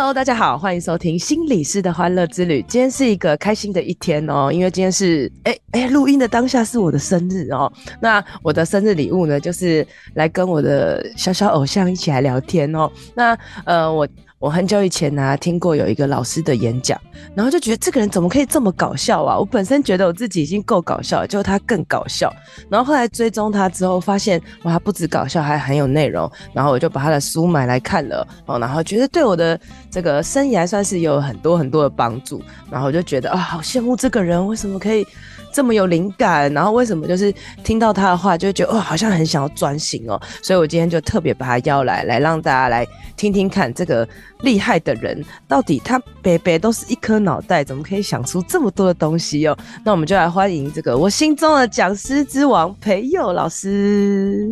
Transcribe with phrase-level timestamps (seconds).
[0.00, 2.64] Hello，大家好，欢迎收听心理师的欢乐之旅。
[2.66, 7.70] 今天是一个开心的一天哦，因为今天是哎哎录音的当下是我的生日哦。
[8.00, 12.90] 那我的生日礼物呢，就是来跟我的小小偶像一起来聊天哦。
[13.14, 14.08] 那呃我。
[14.40, 16.98] 我很久以前呢、听过有一个老师的演讲，
[17.34, 19.38] 然后就觉得这个人怎么可以这么搞笑啊？
[19.38, 22.32] 我本身觉得我自己已经够搞笑了，结果他更搞笑。
[22.70, 26.30] 然后后来追踪他之后，发现哇，他不止搞笑，还很有内容。
[26.54, 32.42] 然后我就把他的书买来看了，哦，然后觉得对我的这个生涯算是有很多很多的帮助。
[32.70, 35.06] 然后我就觉得啊，好羡慕这个人，为什么可以
[35.52, 36.52] 这么有灵感？
[36.52, 37.32] 然后为什么就是
[37.64, 40.20] 听到他的话，就觉得哦，好像很想要专心哦。
[40.42, 44.08] 所以我今天就特别把他邀来，来让大家来听听看这个。
[44.42, 49.54] 厉害的人到底他北北都是一颗脑袋，怎么可以想出这么多的东西哦？
[49.84, 54.50] 那我们就来欢迎这个我心中的讲师之王培佑老师。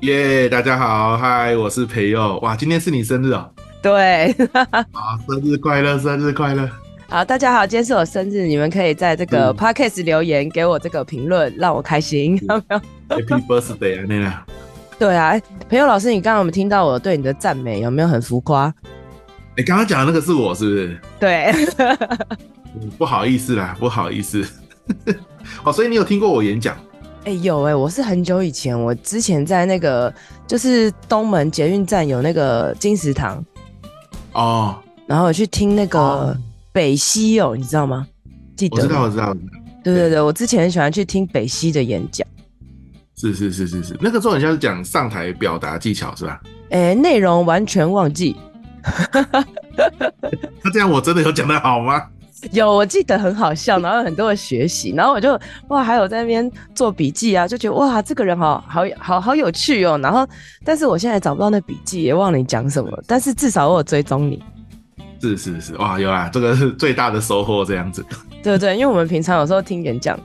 [0.00, 2.36] 耶，yeah, 大家好，嗨，我是培佑。
[2.40, 3.48] 哇，今天是你生日哦？
[3.80, 4.66] 对， 啊，
[5.28, 6.68] 生日快乐，生日快乐。
[7.10, 12.80] 好，大家好，今天是我生日，你们可以在这个 podcast 留言给我这个评论，让我开心，有没有
[13.16, 14.32] ？Happy birthday 啊，那个。
[14.98, 17.80] 对啊，朋友老师，你刚刚有没有听到我对你的赞美？
[17.80, 18.72] 有没有很浮夸？
[19.56, 21.00] 你刚刚讲的那个是我，是不是？
[21.18, 21.50] 对，
[22.98, 24.46] 不好意思啦，不好意思。
[25.64, 26.76] 哦，所以你有听过我演讲？
[27.24, 30.12] 哎、欸，有哎、欸，我是很久以前，我之前在那个
[30.46, 33.42] 就是东门捷运站有那个金石堂
[34.34, 36.36] 哦，然后我去听那个
[36.78, 38.06] 北西哦，你知道吗？
[38.56, 38.76] 记得？
[38.76, 39.36] 我知道，我知道。
[39.82, 42.24] 对对对，我之前很喜欢去听北西的演讲。
[43.16, 46.40] 是是是是是，那个时候很像是讲上台表达技巧，是吧？
[46.70, 48.36] 哎、欸，内容完全忘记。
[50.62, 52.00] 那这样我真的有讲的好吗？
[52.52, 55.36] 有，我记得很好笑，然后有很多的学习，然后我就
[55.70, 59.98] 哇，还有在那边做笔记啊，就觉得哇，这个人好好好好有趣哦。
[60.00, 60.24] 然后，
[60.64, 63.02] 但是我现在找不到那笔记，也忘了你讲什么。
[63.04, 64.40] 但是至少我有追踪你。
[65.20, 68.04] 是是是，哇，有啊，这个是最大的收获，这样子。
[68.42, 70.18] 对对，因为我们平常有时候听演讲，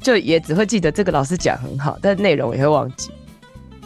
[0.00, 3.10] 就也只会记得这个老师讲很好，但内容也会忘记。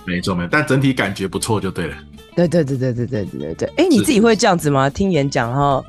[0.04, 1.96] 没错没错，但整体感觉不错就对了。
[2.34, 4.88] 对对对对对对对对对，哎，你自己会这样子吗？
[4.88, 5.84] 听演讲然后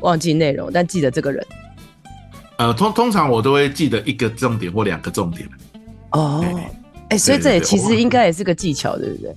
[0.00, 1.46] 忘记内容，但记得这个人。
[2.56, 5.48] 呃，通通常我都会记得一个重点或两个重点。
[6.12, 6.44] 哦，
[7.10, 9.36] 哎，所以这也其实应该也是个技巧，对不对？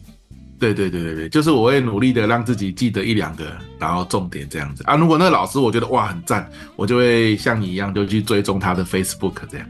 [0.59, 3.45] 对对对对对，就是我会努力的让自己记得一两个，
[3.79, 4.95] 然后重点这样子啊。
[4.95, 9.67] 如果那个老师我觉得哇很赞，我就会像你一样就去追踪他的 Facebook 这样。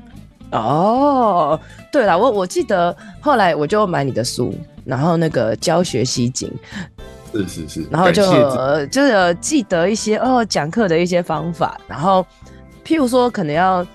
[0.51, 1.59] 哦，
[1.91, 4.53] 对了，我我记得后来我就买你的书。
[4.87, 6.49] 然后那个教学吸睛，
[7.33, 8.23] 是是是，然后就
[8.85, 12.25] 就是记得一些哦讲课的一些方法，然后
[12.85, 13.85] 譬如说可能要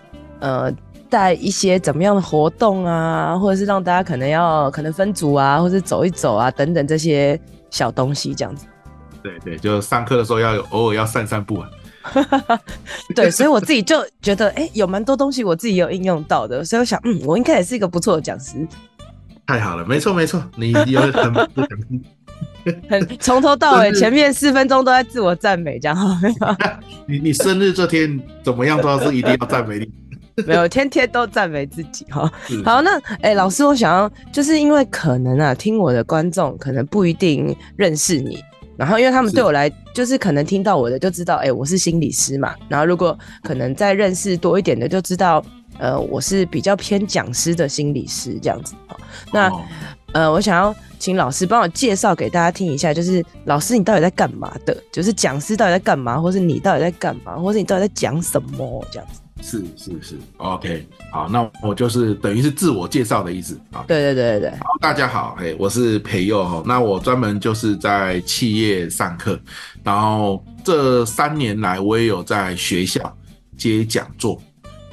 [0.41, 0.71] 呃
[1.13, 7.39] 带一些怎么样的活动啊，或者是让大家可能要可能分组啊，或者走一走啊等等这些
[7.71, 8.65] 小东西这样子。
[9.23, 11.69] 对对，就上课的时候要有偶尔要散散步啊。
[13.15, 18.67] 对，所以我自己就觉得哎，有蛮多东西我自己有应用到的，所以我想嗯，我应该也是一个不错的讲师。
[19.47, 21.35] 太好了，没错没错，你有很
[22.89, 25.97] 很 从头到尾前面四分钟都在自我赞美，这样。
[27.07, 29.91] 你你生日这天怎么样都要是一定要赞美你，
[30.47, 32.31] 没有天天都赞美自己哈。
[32.65, 38.43] 好，那哎、欸，老师，我想要就是因为可能啊，听我的观众可能不一定认识你，
[38.77, 42.55] 然后因为他们对我来是就是可能听到我的就知道，哎、欸，我是心理师嘛。
[42.69, 45.45] 然后如果可能再认识多一点的，就知道。
[45.79, 48.75] 呃，我是比较偏讲师的心理师这样子。
[49.33, 49.61] 那、oh.
[50.13, 54.77] 呃，我想要请老师帮我介绍给大家听一下，就是老师你到底在干嘛的？
[54.93, 59.22] 就是讲师到底在干嘛，或是你到底在干嘛，或是你到底在讲什么这样子？
[59.43, 63.85] 是是是，OK，好，那我就是等于是自我介绍的意思啊。
[63.89, 66.63] 对对对对大家好，嘿，我是培佑哈。
[66.65, 69.39] 那我专门就是在企业上课，
[69.83, 73.15] 然后这三年来我也有在学校
[73.59, 74.41] 接讲座。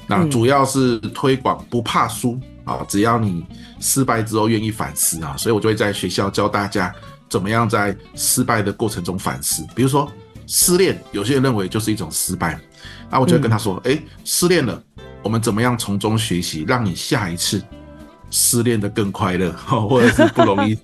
[0.08, 3.46] 那主要是推广不怕输啊，只要你
[3.80, 6.92] 失败之后愿意反思啊，所以我就会在学校教大家
[7.30, 9.64] 怎么样在失败的过程中反思。
[9.76, 10.12] 比如说
[10.48, 12.60] 失恋，有些人认为就是一种失败，
[13.10, 14.82] 那我就会跟他说：哎，失恋了，
[15.24, 17.64] 我们怎么样从中学习，让你下一次
[18.30, 20.78] 失恋的更快乐， 或者是不容易？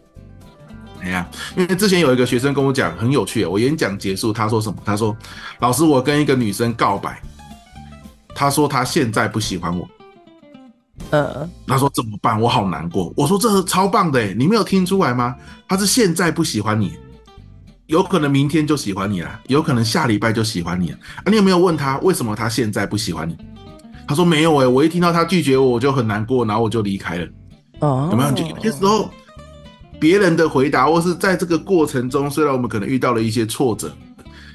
[1.01, 4.77] 哎呀，因为之前有一个学生跟我讲很有趣，我演讲结束，他说什么？
[4.83, 5.15] 他说：
[5.59, 7.21] 老师，我跟一个女生告白。
[8.33, 9.87] 他说他现在不喜欢我，
[11.11, 12.41] 呃，他说怎么办？
[12.41, 13.13] 我好难过。
[13.15, 15.33] 我说这超棒的，你没有听出来吗？
[15.69, 16.97] 他是现在不喜欢你，
[17.87, 20.97] 有可能明天就喜欢你了，有可能下礼拜就喜欢你了。
[21.17, 23.37] 啊，你有没有问他为什么他现在不喜欢你？
[24.07, 27.27] 他说没有哎，我一听到他拒绝我，我就很难过，然后我就离开了。
[27.79, 28.31] 哦，有没有？
[28.31, 29.09] 就有些时候
[29.99, 33.95] 别人的回答，或是在这个过程中，虽然我们可能遇到了一些挫折，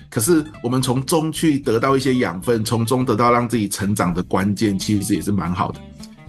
[0.09, 5.81] 可是我们从中去得到一些养分，从中得到让自己成长的关键，其实也是蛮好的。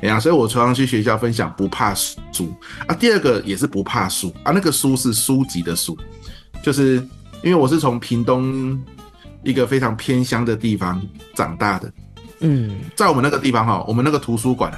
[0.01, 2.51] 哎呀，所以我常常去学校分享不怕输
[2.88, 2.95] 啊。
[2.95, 5.95] 第二个也是不怕输啊，那个输是书籍的书，
[6.62, 6.96] 就是
[7.44, 8.80] 因为我是从屏东
[9.44, 11.02] 一个非常偏乡的地方
[11.36, 11.92] 长大的。
[12.42, 14.72] 嗯，在我们那个地方哈，我们那个图书馆，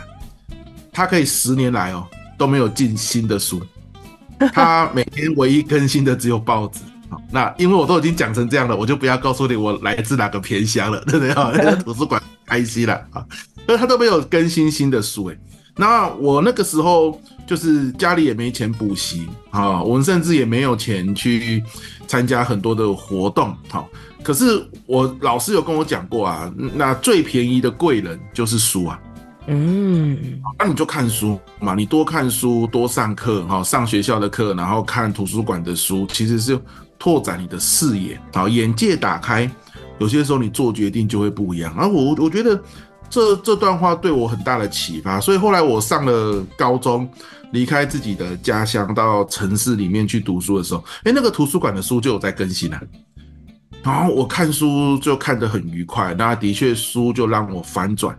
[0.92, 2.06] 它可以十年来哦
[2.38, 3.62] 都没有进新的书，
[4.54, 6.82] 它每天唯一更新的只有报纸。
[7.30, 11.34] 那因为我都已经讲成这样了，我就不要告诉你我来自哪个偏乡了， 对不对？
[11.34, 13.24] 那个 图书馆开心了啊。
[13.66, 15.40] 所以他都没有更新新的书诶，
[15.78, 21.62] 那我那个时候就是家里也没钱补习啊，我们甚至也没有钱去
[22.08, 23.90] 参加很多的活动，好，
[24.24, 29.00] 可是我老师有跟我讲过啊，那最便宜的贵人就是书啊，
[29.48, 30.18] 嗯，
[30.58, 36.58] 那你就看书嘛，你多看书，多上课哈，上学校的课，然后看图书馆的书，其实是
[36.98, 39.52] 拓展你的视野啊，眼界打开，
[40.00, 42.62] 有些时候你做决定就会不一样，而我我觉得。
[43.14, 47.08] 这这段话对我很大的启发，所以后来我上了高中，
[47.52, 52.82] 离开自己的家乡到城市里面去读书的时候，哎，那个图书馆的书就有在更新了，
[53.84, 58.18] 然后我看书就看得很愉快，那的确书就让我反转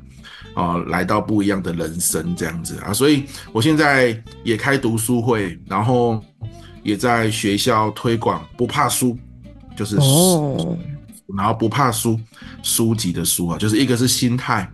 [0.55, 6.23] 啊，来到不一样的人生这样子啊，所以我现在也开读书会，然后
[6.85, 9.19] 也在学校推广不怕书，
[9.77, 10.79] 就是书，
[11.37, 12.17] 然后不怕书
[12.63, 14.71] 书籍的书啊，就是一个是心态。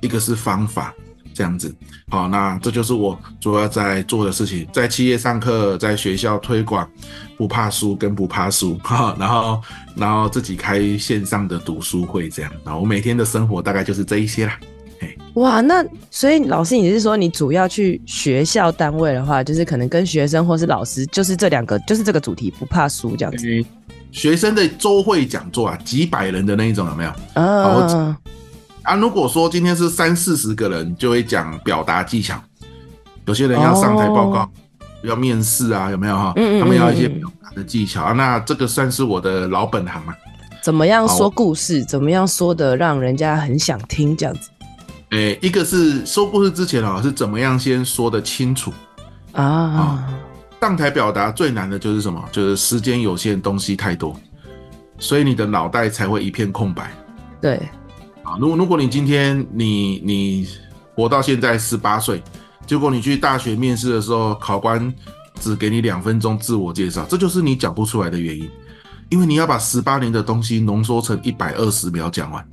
[0.00, 0.94] 一个是方法，
[1.34, 1.74] 这样子，
[2.08, 6.88] 好，那这就是我主要在做的事情，在企业上课，在学校推广，
[7.36, 9.60] 不怕输跟不怕输，哈， 然后
[9.94, 14.58] 然后自己开线上的读书会，这样，然后我每天的生活大概就是这一些啦，
[15.00, 23.46] 嘿，哇，那所以老师你是说你主要去学校单位的话，就是可能跟学生或是老师，就是这两个，就是这个主题不怕输这样子，
[24.10, 27.10] 学生的周会讲座啊，几百人的那一种有没有？
[27.34, 28.16] 啊。
[28.86, 32.40] 啊，如果说今天是三四十个人，就会讲表达技巧。
[33.26, 34.50] 有些人要上台报告，哦、
[35.02, 36.32] 要面试啊，有没有哈？
[36.36, 38.12] 嗯嗯嗯，他们要一些表达的技巧啊。
[38.12, 40.14] 那这个算是我的老本行嘛？
[40.62, 41.84] 怎么样说故事？
[41.84, 44.50] 怎么样说的让人家很想听这样子？
[45.10, 48.72] 诶、欸，一个是说故事之前啊，是怎么样先说的清楚
[49.32, 50.08] 啊，啊？
[50.60, 52.22] 上台表达最难的就是什么？
[52.30, 54.14] 就是时间有限，东西太多，
[55.00, 56.92] 所以你的脑袋才会一片空白。
[57.40, 57.60] 对。
[58.26, 60.48] 啊，如果如果你今天你你
[60.96, 62.20] 活到现在十八岁，
[62.66, 64.92] 结果你去大学面试的时候，考官
[65.40, 68.50] 只给你两分钟自我介绍，这就是你讲不出来的原因，
[69.10, 72.44] 因为你要把十八年的东西浓缩成一百二十秒讲完，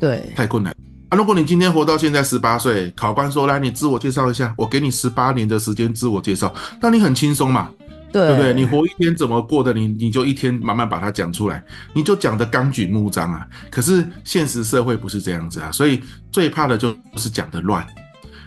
[0.00, 0.74] 对，太困难。
[1.10, 7.68] 啊，如果你今天活到现在十八岁，考官说，来你自我介绍一下，我给你十八年的时间自我介绍，那你很轻松嘛。
[8.12, 8.54] 对，对不对？
[8.54, 9.72] 你活一天怎么过的？
[9.72, 11.62] 你你就一天慢慢把它讲出来，
[11.92, 13.46] 你就讲的纲举目张啊。
[13.70, 16.00] 可是现实社会不是这样子啊，所以
[16.32, 17.86] 最怕的就是讲的乱。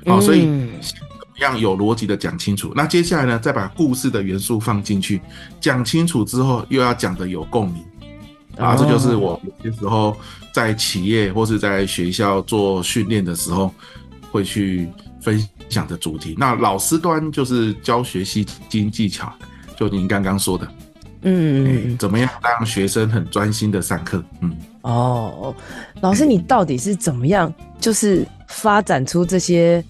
[0.06, 2.74] 好、所以怎么样有逻辑的讲清楚？
[2.76, 5.22] 那接下来呢，再把故事的元素放进去，
[5.62, 7.82] 讲清楚之后，又要讲的有共鸣
[8.58, 8.76] 啊。
[8.76, 10.18] 这就是我有些时候
[10.54, 13.74] 在企业或是在学校做训练的时候
[14.30, 14.90] 会去
[15.22, 16.36] 分享的主题。
[16.38, 19.34] 那老师端就是教学习经技巧。
[19.76, 20.68] 就您刚刚说的，
[21.22, 24.24] 嗯、欸，怎么样让学生很专心的上课？
[24.42, 25.56] 嗯，哦，
[26.02, 29.84] 老师，你到底是怎么样，就是发展出这些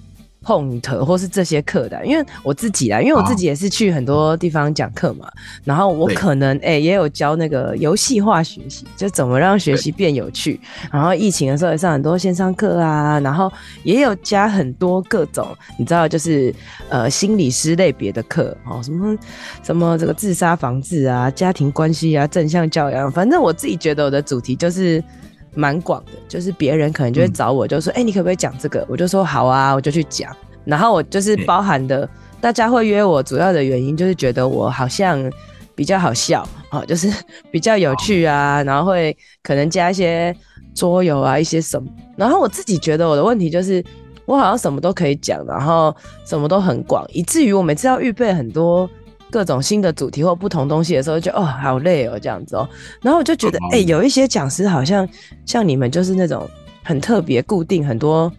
[0.43, 5.27] ？Point 或是这些课的，因为我自己啦，因为我自己也是去很多地方讲课嘛，
[5.63, 10.59] 然后我可能哎、欸、也有教那个游戏化学习，就怎么让学习变有趣。
[10.91, 13.51] 然后疫情的时候也上很多线上课啊，然后
[13.83, 15.47] 也有加很多各种
[15.79, 16.53] 你知道就是
[16.89, 19.17] 呃心理师类别的课哦，什么
[19.63, 25.03] 什么这个自杀防治啊、家庭关系啊、正向教养，反正我自己觉得我的主题就是。
[25.55, 32.07] 蛮广的，就是别人可能就会找我，就说：“哎、嗯欸，你可不可以讲这个？”我就说：“好啊，我就去讲。”然后我就是包含的，
[32.39, 35.31] 大家会约我，主要的原因就是觉得我好像
[35.75, 37.11] 比较好笑啊，就是
[37.51, 40.35] 比较有趣啊，然后会可能加一些
[40.73, 41.87] 桌游啊，一些什么。
[42.15, 43.83] 然后我自己觉得我的问题就是，
[44.25, 45.95] 我好像什么都可以讲，然后
[46.25, 48.89] 什么都很广，以至于我每次要预备很多。
[49.33, 52.69] 各种新的主题或不同东西的时候就，就哦好累哦这样子哦，
[53.01, 55.09] 然后我就觉得哎、欸，有一些讲师好像
[55.43, 56.47] 像你们就是那种
[56.83, 58.31] 很特别、固定很多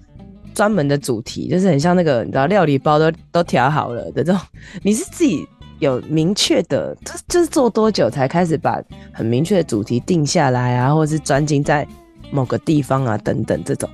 [0.55, 4.41] 专门的主题，就是很像那个你知道料理包都都调好了的这种。
[4.85, 5.45] 你是自己
[5.81, 8.81] 有明确的，就就是做多久才开始把
[9.13, 11.85] 很明确的主题定下来啊，或者是专精在
[12.31, 13.91] 某个地方啊等等这种？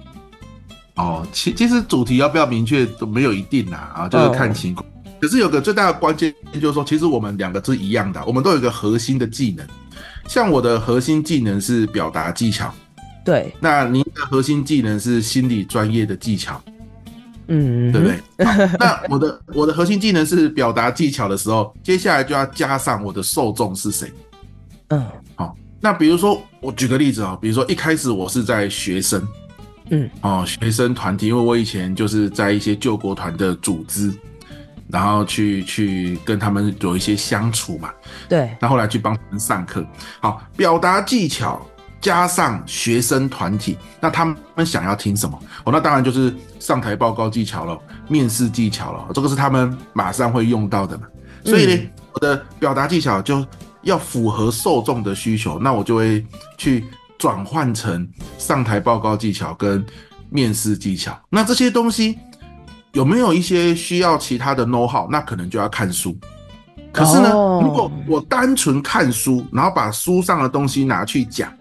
[0.96, 4.86] 哦，其其实主题要不要明确都没有一定啊，啊，就是看情况。
[4.86, 9.66] 哦、可是有个最大的关键就是说，其实我们两个是一样的，我们都有一个核心的技能。
[10.26, 12.72] 像我的核心技能是表达技巧，
[13.24, 13.54] 对。
[13.60, 16.62] 那您的核心技能是心理专业的技巧，
[17.48, 18.18] 嗯，对不对？
[18.78, 24.12] 那我的我的核心技能是表达技巧的时候，接下来就要加上我的受众是谁。
[24.88, 25.54] 嗯，好。
[25.80, 29.26] 那比如说，我举个例子啊，比如说一开始我是在学生。
[29.92, 34.12] 嗯哦，学生团体，因为我以前就是在一些救国团的组织，
[34.92, 37.90] 然后去去跟他们有一些相处嘛。
[38.28, 39.86] 对，那后来去帮他们上课。
[40.20, 41.60] 好，表达技巧
[42.00, 45.38] 加上学生团体，那他们想要听什么？
[45.64, 47.78] 哦，那当然就是上台报告技巧了，
[48.08, 51.06] 面试技巧了，这个是他们马上会用到的嘛。
[51.44, 53.46] 所以呢，嗯、我的表达技巧就
[53.82, 56.24] 要符合受众的需求，那我就会
[56.56, 56.84] 去。
[57.20, 59.84] 转换成上台报告技巧跟
[60.30, 62.18] 面试技巧，那这些东西
[62.92, 65.08] 有没有一些需要其他的 know how？
[65.10, 66.16] 那可能就要看书。
[66.92, 67.62] 可是呢，oh.
[67.62, 71.52] 如果我单纯看书，然后把书上的东西拿去讲，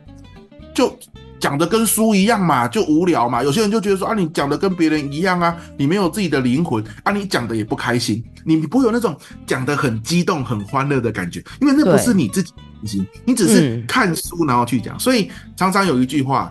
[0.74, 0.98] 就
[1.40, 3.44] 讲的跟书一样嘛，就无聊嘛。
[3.44, 12.54] 有些人就觉得说啊，你讲的跟别人一样啊，你没有自己的灵魂啊，你讲的也不开心，你不会有那种讲的很激动、很欢乐的感觉，因为那不是你自己。
[13.26, 16.50] 你只是看书然后去讲，所以常常有一句话，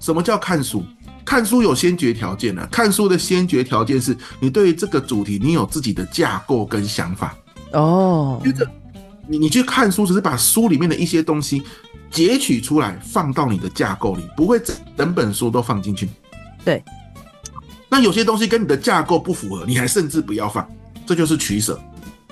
[0.00, 0.84] 什么叫看书？
[1.28, 7.36] 看书有先决条件的，看书的先决条件是你对这个主题你有自己的架构跟想法
[7.74, 8.40] 哦。
[8.42, 8.66] 觉得
[9.26, 11.62] 你你去看书，只是把书里面的一些东西
[12.10, 14.58] 截取出来放到你的架构里，不会
[14.96, 16.08] 整本书都放进去。
[16.64, 16.82] 对，
[17.90, 20.66] 那有些东西跟你的架构不符合，你还甚至不要放，
[21.04, 21.78] 这就是取舍。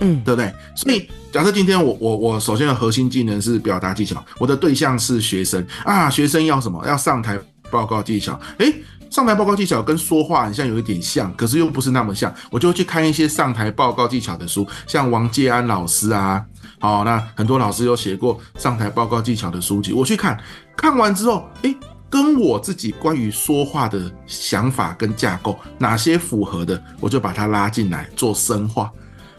[0.00, 0.50] 嗯，对不对？
[0.74, 6.82] 所以假设今天我我我首先的核心技能是表达技巧，我的对象是学生啊，学生要什么？
[6.86, 7.38] 要上台
[7.70, 8.38] 报告技巧。
[8.58, 8.74] 诶，
[9.10, 12.32] 上台报告技巧跟说话好像有一点像，可是又不是那么像。
[12.50, 16.44] 我就去看一些上台报告技巧的书，像王建安老师啊，
[16.78, 20.38] 好，那很多老师有写过上台报告技巧的书籍，我去看
[20.76, 21.76] 看完之后，诶，
[22.10, 28.90] 跟我自己关于说话的想法跟架构哪些符合的，我就把它拉进来做深化。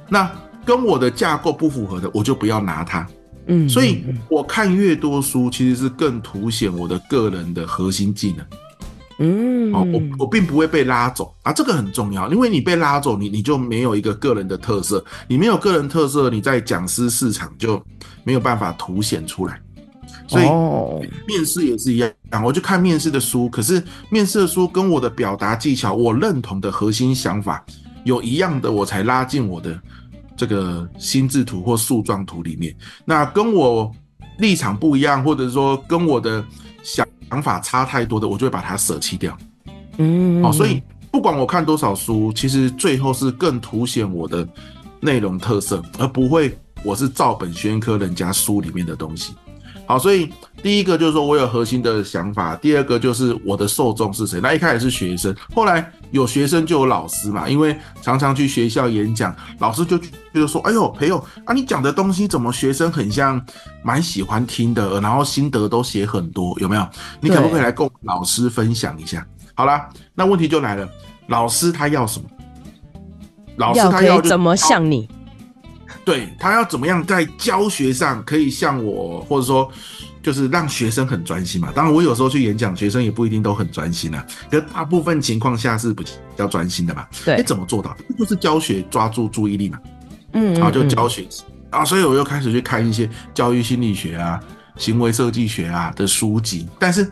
[0.09, 0.29] 那
[0.65, 3.07] 跟我的架构不符合的，我就不要拿它。
[3.47, 8.45] 嗯，所以我看越多书，其实是更凸显我的个人的核心技能。
[9.19, 17.83] 嗯，哦，我我并不会被拉走啊，这个很重要，因为你被拉走，你你就没有一个个人的特色，你没有个人特色，你在讲师市场就
[18.23, 19.59] 没有办法凸显出来。
[20.27, 20.45] 所以
[21.25, 22.11] 面试也是一样，
[22.43, 27.65] 我就看面试的书，可是面试的书跟我的表达技巧，我认同的核心想法
[28.03, 29.79] 有一样的，我才拉近我的。
[30.37, 33.91] 这个心智图或树状图里面，那跟我
[34.37, 36.45] 立场不一样，或者说跟我的
[36.83, 37.05] 想
[37.41, 39.35] 法差太多的，我就会把它舍弃掉。
[39.97, 44.47] 嗯，好，所以不管我看多少书，其实最后是更凸显我的
[44.99, 49.33] 内容特色，而不会我是照本宣科人家书里面的东西。
[49.87, 50.29] 好，所以
[50.61, 54.41] 第一个就是说我有核心的想法，第二个就是我的受众是谁。
[54.41, 63.41] 那一开始是学生，后来有学生就有老师嘛，因为常常去学校演讲，老师就觉得说：“哎呦，朋友啊，你讲的东西怎么学生很像
[63.81, 66.85] 蛮喜欢听的，然后心得都写很多，有没有？
[67.21, 69.25] 你可不可以来跟老师分享一下？”
[69.55, 70.87] 好啦，那问题就来了，
[71.27, 72.25] 老师他要什么？
[73.55, 75.09] 老师他要怎么像你？
[76.07, 79.69] 对，他要怎么样在教学上可以像我，或者说
[80.23, 81.69] 就是让学生很专心嘛？
[81.75, 84.25] 当然，我有时候去演讲，学生也不一定都很专心啊。
[84.49, 86.05] 可大部分情况下是比
[86.37, 87.05] 较专心的嘛。
[87.25, 87.93] 对，你怎么做到？
[88.17, 89.77] 就是教学抓住注意力嘛。
[90.31, 91.27] 嗯，然后就教学
[91.69, 94.39] 然后，所以我又开始去看一些教育心理学啊、
[94.77, 97.11] 行为设计学啊的书籍，但是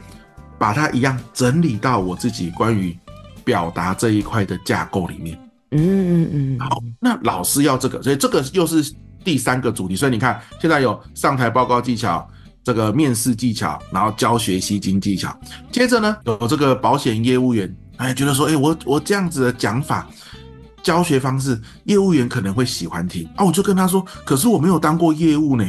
[0.57, 2.97] 把它一样整理到我自己关于
[3.43, 5.37] 表达这一块的架构里面。
[5.77, 9.95] 嗯嗯嗯，好，那老师要这个，所以这个又是第三个主题。
[9.95, 12.27] 所以你看，现在有上台报告技巧，
[12.63, 15.37] 这个面试技巧，然后教学吸睛技巧。
[15.71, 20.07] 接着呢，有这个保险业务员，哎，觉得说，哎，我我这样子的讲法、
[20.81, 23.43] 教学方式，业务员可能会喜欢听啊。
[23.43, 25.65] 我就跟他说，可是我没有当过业务呢。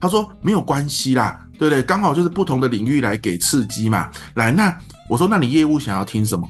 [0.00, 1.82] 他说没有关系啦，对不对？
[1.82, 4.08] 刚好就是不同的领域来给刺激嘛。
[4.34, 4.72] 来，那
[5.08, 6.48] 我说，那你业务想要听什么？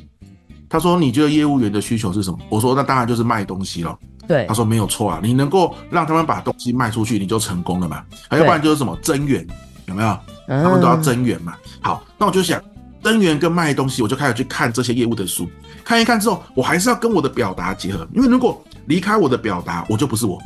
[0.69, 3.99] 他说：“你觉得业务员的需求是什么？”我说：“那当然就是卖东西了。”
[4.29, 8.05] 对，他说：“没有错啊，你能够让他们把东西卖出去，你就成功了嘛。
[8.29, 9.47] 还要不然就是什么增员，
[9.87, 10.19] 有没有？
[10.47, 11.55] 他们都要增员嘛。
[11.81, 12.63] 好，那我就想，
[13.03, 15.49] 增员跟卖东西，我就开始去看这些业务的书，
[15.83, 20.39] 看一看之后，我还是要跟我的表达结合，因为如果离开我的表达，我就不是我。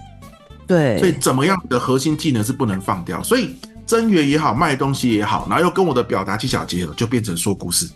[0.66, 7.90] 对，所以怎么样的核心技能是不能放掉，所以增员也好，卖东西也好，然后又跟我的表达技巧结合，就变成说故事。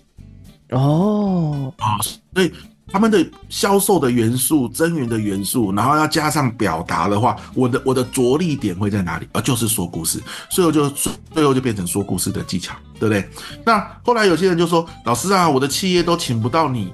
[0.71, 1.99] 哦，啊，
[2.35, 2.53] 所以
[2.89, 9.29] 他们的销售的元素、增援的元素，然后要加上表达的话，我的我的着力点会在哪里？
[9.33, 10.21] 啊就是说故事，
[10.51, 13.29] 所以我就最后就变成说故事的技巧，对不对？
[13.65, 16.93] 那后来有些人就说：“老师啊，我的企业都请不到你，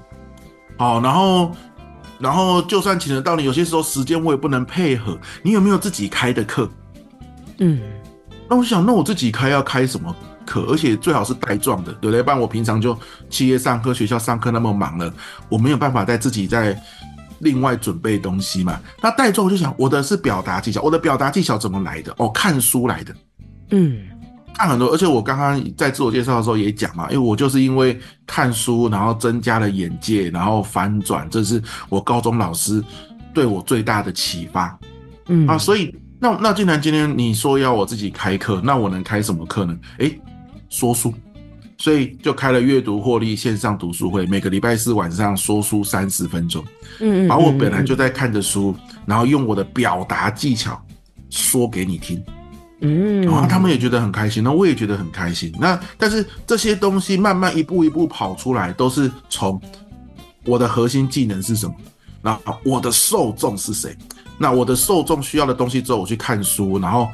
[0.76, 1.52] 好，然后
[2.18, 6.68] 然后就算请得到你，有些时候时间我也不能配合，你有没有自己开的课？”
[7.58, 7.80] 嗯，
[8.48, 10.14] 那我想，那我自己开要开什么？
[10.52, 12.22] 课，而且最好是带状的，对不对？
[12.22, 12.94] 不然我平常就
[13.30, 15.10] 企业上课、学校上课那么忙了，
[15.48, 16.78] 我没有办法再自己再
[17.38, 18.78] 另外准备东西嘛。
[19.02, 22.14] 那带状我就想，我的是表达技巧，我的表达技巧怎么来的？
[22.18, 23.14] 哦，看书来的。
[23.70, 24.02] 嗯，
[24.54, 32.84] 看很多，而且我刚刚在自我介绍的时候也讲嘛，因为我就是因为看书，然后增加了眼界，然后反转，这是我高中老师
[33.32, 34.78] 对我最大的启发。
[35.28, 39.74] 嗯啊，所以那那既然今天你说要我自己开课，那我能开什么课呢？
[39.98, 40.20] 诶。
[40.72, 41.12] 说书，
[41.76, 46.64] 所以就开了阅读获利线上读书会，每个礼拜四晚上说书三十分钟。
[46.98, 48.74] 嗯，把我本来就在看的书，
[49.04, 50.82] 然后用我的表达技巧
[51.28, 52.24] 说给你听。
[52.80, 55.52] 嗯，然后他们也觉得很开心，那我也觉得很开心。
[55.60, 59.60] 那但是这些东西慢慢一步一步跑出来，都是从
[60.46, 61.74] 我的核心技能是什么？
[62.22, 63.94] 那我的受众是谁？
[64.38, 67.06] 那我的受众需要的东西之后，我去看书，然后。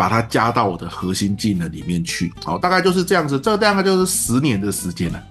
[0.00, 5.22] 把它加到我的核心技能里面去，好，大概就是这样子，这大概就是十年的时间了，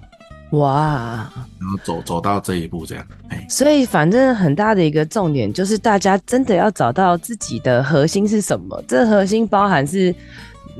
[0.52, 1.28] 哇，
[1.60, 10.14] 然后走走到这一步这样，哎，所以反正很大的一个重点就是大家真的要找到自己的核心是什么，这核心包含是，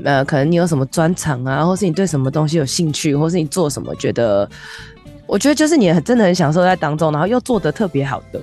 [0.04, 4.48] 呃，可能你有什么专长啊，或是你对什么东西有兴趣，或是你做什么觉得，
[5.26, 8.40] 我觉得就是你很真的很享受在当中，然后又做得特别好的。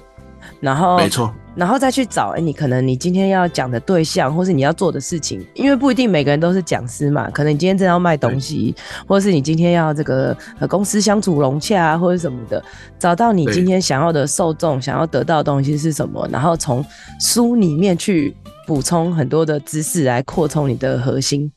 [0.60, 8.76] 然后，没错，然后再去找，哎，你可能你今天要讲的对象，或是你要做的事情，因为不一定每个人都是讲师嘛，可能你今天正要卖东西，
[9.08, 12.63] 或者是你今天要这个和公司相处融洽啊，或者什么的，
[13.00, 16.86] 找到你今天想要的受众，想要得到的东西是什么，然后从
[17.20, 18.36] 书里面去
[18.67, 21.52] 补充很多的知识来扩充你的核心，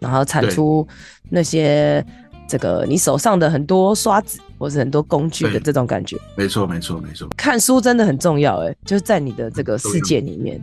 [0.00, 0.88] 然后产出
[1.28, 2.02] 那些
[2.48, 4.40] 这个你手上的很多刷子。
[4.58, 7.28] 或是很多工具的这种感觉，没错没错没错。
[7.36, 10.58] 看书真的很重要，哎，就是在你的这个世界里面。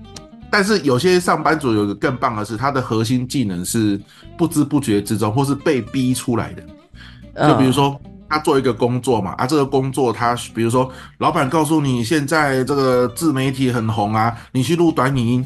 [0.49, 4.01] 但是有些上班族有个更棒的是，他的核心技能是
[4.35, 7.47] 不知不觉之中，或是被逼出来的。
[7.47, 7.95] 就比如说
[8.27, 15.45] 他做一个工作嘛，啊，这个工作他比如说老板告诉你现在这个自媒体很红啊，你去录短影音，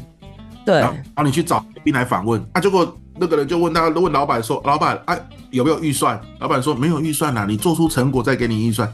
[0.72, 5.16] 对，然后你去找来宾来访问，啊，结果那个人就问他问老板说，老板啊。
[5.50, 6.20] 有没有预算？
[6.40, 8.86] 老板说没有预算呐，你做出成果再给你预算。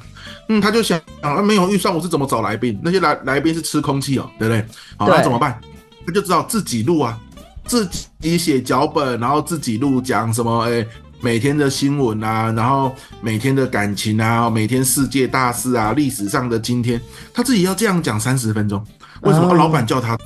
[0.49, 2.79] 嗯，他就想啊，没有预算，我是怎么找来宾？
[2.81, 4.65] 那些来来宾是吃空气哦，对不对？
[4.97, 5.61] 好，那怎么办？
[6.07, 7.19] 他就知道自己录啊，
[7.67, 7.85] 自
[8.21, 10.61] 己写脚本，然后自己录讲什么？
[10.71, 10.87] 哎，
[11.21, 18.81] 每天的新闻啊，然后每天的感情啊，每天世界大事啊，历史上的今天，他自己要这样讲三十分钟。
[19.23, 19.53] 为什么？
[19.55, 20.17] 老板叫他，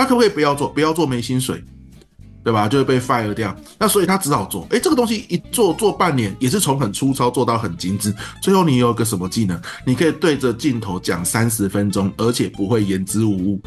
[0.00, 0.68] 他可不可以不要做？
[0.68, 1.62] 不要做没薪水。
[2.42, 2.66] 对吧？
[2.66, 3.54] 就会被 fire 掉。
[3.78, 4.66] 那所以他只好做。
[4.70, 8.14] 哎，这个东西一做做半年，也是从很粗糙做到很精致。
[8.40, 9.60] 最后你有个什么技能？
[9.84, 13.60] 你可以对着镜头讲三十分钟，而且不会言之无物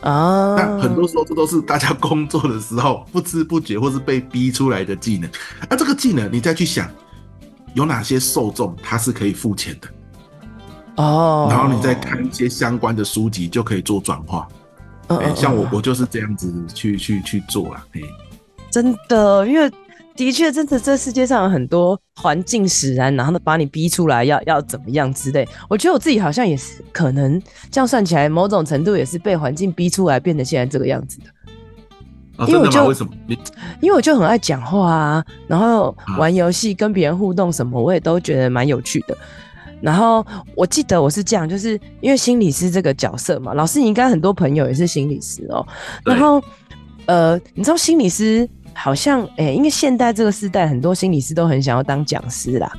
[0.00, 0.56] 啊。
[0.56, 5.30] 那很多时候这都是大家工作的时候不知不觉或是被逼出来的技能。
[5.70, 6.90] 那这个技能你再去想，
[7.74, 9.88] 有哪些受众他是可以付钱的
[10.96, 11.46] 哦。
[11.48, 14.48] 然后你再看一些相关的书籍，就可以做转化。
[15.34, 17.86] 像我，我就是这样子去去去做啦。
[17.92, 18.06] 哎、欸，
[18.70, 19.70] 真的，因为
[20.14, 25.46] 的确，真的，这世界上有很多环境使然，然后呢把你逼出来要要怎么样之类。
[25.68, 27.40] 我觉得我自己好像也是，可能
[27.70, 31.26] 这样算起来，某种程度也是被环境逼出来，变成现在这个样子的。
[32.38, 33.12] 啊、因为我就为什么？
[33.80, 39.16] 因为我就很爱讲话啊，然后玩游戏，跟别人互动什么，我也都觉得蛮有趣的。
[39.80, 45.66] 然后我记得我是这样，就是因为心理师这个角色嘛，老师你应该很多朋友也是心理师哦。
[46.04, 46.42] 然后，
[47.06, 52.72] 呃，你知道心理师好像，哎，因为现代这个时代，很多心理师都很想要当讲师啦，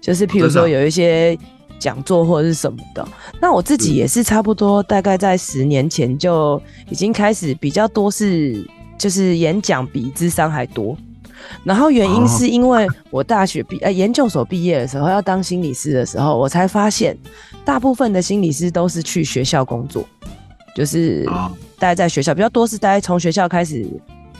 [0.00, 1.36] 就是譬如说有一些
[1.78, 3.06] 讲座或者是什么的。
[3.40, 8.64] 那我自己也是差不多，大概在十年前就已经开始比较多是，
[8.96, 10.96] 就是演讲比智商还多。
[11.62, 17.16] 然后原因是因为我大学毕呃研究所毕业的时候要当心理师的时候，我才发现
[17.64, 20.06] 大部分的心理师都是去学校工作，
[20.74, 21.28] 就是
[21.78, 23.86] 待在学校比较多，是待从学校开始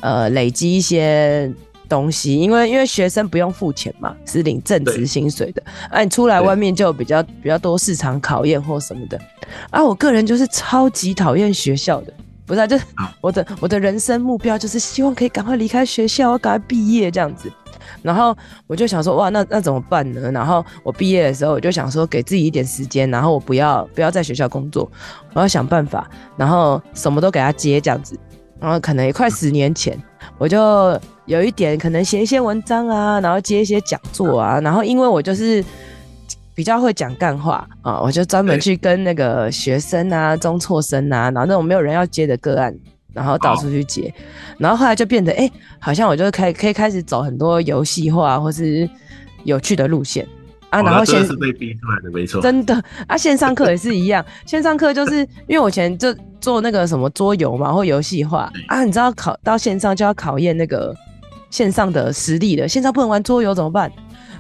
[0.01, 1.53] 呃累积一些
[1.89, 5.63] 东西，因为因为学生不用付钱嘛，是领正职薪水的。
[5.91, 9.21] 啊，你出来外面就比较比较多市场考验或什么的。
[9.71, 12.13] 啊，我个人就是超级讨厌学校的，
[12.47, 12.85] 不是、啊，就是
[13.21, 17.51] 我的我的人生目标就是希望可以赶快离开学校，我赶快毕业这样子。
[18.03, 20.31] 然后我就想说，哇，那那怎么办呢？
[20.31, 24.91] 然后我毕业的时候，我就想说，给自己一点时间，然后我不要不要在学校工作，
[25.33, 28.19] 我要想办法，然后什么都给他接这样子。
[28.61, 29.99] 然后可能也快十年前，
[30.39, 35.63] 我就有一点可能写一些文章啊，然后接一些讲座啊，然后因为我就是
[36.55, 42.75] 比较会讲干话啊，我就专门去跟那个学生啊、中辍生啊，然后那种没有人要接的个案。
[43.13, 44.13] 然后到处去接，哦、
[44.59, 48.91] 然后后来就变得哎，好像我就可以可以开始走很多游戏化或是
[49.45, 50.27] 有趣的路线
[50.71, 50.83] 啊。
[50.83, 52.43] 然后线是被逼出来的，没错。
[52.43, 52.75] 真的
[53.07, 60.93] 啊，线上课也是一样， 线上课就是因为我以前就做那个什么桌游嘛，或游戏化啊，你知道考到线上就要考验那个
[61.51, 63.89] 线上的实力了，线上不能玩桌游怎么办？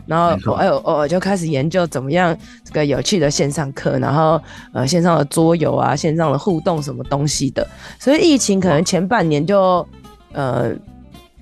[0.06, 4.40] 然后我哎呦，我就开始研究怎么样这个有趣的线上课，然后
[4.72, 7.66] 呃线上的桌游啊，线上的互动什么东西的。
[7.98, 9.86] 所以疫情可能前半年就
[10.32, 10.72] 呃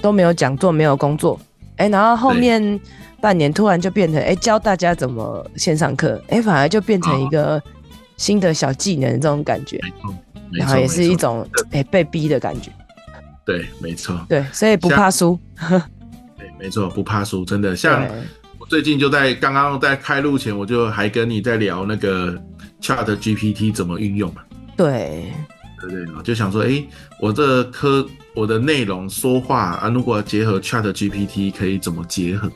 [0.01, 1.39] 都没有讲座，没有工作，
[1.77, 2.81] 哎，然后后面
[3.21, 7.61] 半年突然就变成哎教大家怎么线上课，哎反而就变成一个
[8.17, 9.81] 新的小技能这种感觉，
[10.53, 12.71] 然后也是一种哎被逼的感觉。
[13.45, 14.25] 对，没错。
[14.29, 15.37] 对，所以不怕输。
[16.39, 18.09] 对，没错，不怕输，真的像。
[18.73, 22.43] 最近就在刚刚在开录前，我就还跟你在聊那个
[22.81, 24.41] Chat GPT 怎么运用嘛。
[24.79, 25.31] 对，
[25.79, 26.89] 对对，就想说，哎、欸，
[27.21, 32.51] 我这科我的内容说话啊，如果结合 Chat GPT，可以怎么结合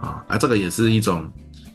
[0.00, 0.24] 啊？
[0.28, 1.28] 啊，这个也是一种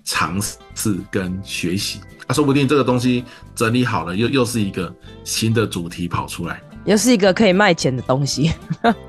[0.05, 0.39] 尝
[0.73, 6.61] 试跟学习啊，说不定这个东西整理好了，又又是一个新的主题跑出来。
[6.85, 8.51] 又是一个可以卖钱的东西，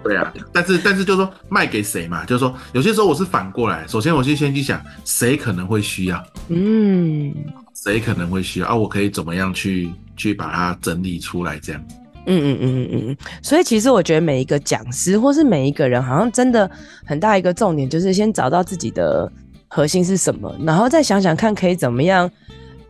[0.03, 2.25] 对啊，但是但是就是说卖给谁嘛？
[2.25, 7.35] 就是说有些时候我是反过来，首先我就先去想谁可能会需要，嗯，
[7.75, 8.75] 谁可能会需要啊？
[8.75, 11.85] 我可以怎么样去去把它整理出来这样？
[12.27, 13.17] 嗯嗯嗯嗯嗯。
[13.43, 16.71] 所以其实我觉得每一个讲师或是每一个人，好像真的
[17.05, 19.31] 很大一个重点就是先找到自己的
[19.69, 22.31] 核心是什么，然后再想想看可以怎么样。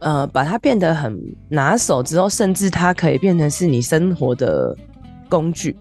[0.04, 4.76] 呃，把它变得很拿手之后，甚至它可以变成是你生活的
[5.30, 5.74] 工具。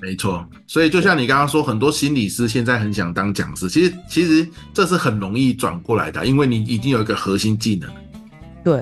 [0.00, 7.90] 没错，所以就像你刚刚说，很多心理师现在很想当讲师，其实其实这是很容易转过来的，因为你已经有一个核心技能。
[8.64, 8.80] 对，